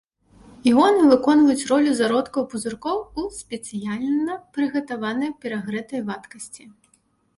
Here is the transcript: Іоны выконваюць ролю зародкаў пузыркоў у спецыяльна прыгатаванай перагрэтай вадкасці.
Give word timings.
Іоны 0.69 1.01
выконваюць 1.09 1.67
ролю 1.71 1.91
зародкаў 1.99 2.47
пузыркоў 2.53 2.97
у 3.01 3.21
спецыяльна 3.41 4.39
прыгатаванай 4.59 5.31
перагрэтай 5.45 6.01
вадкасці. 6.09 6.63